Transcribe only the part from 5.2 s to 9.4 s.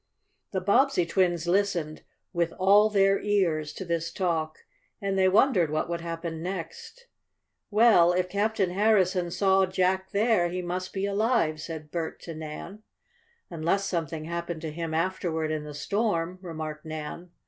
wondered what would happen next. "Well, if Captain Harrison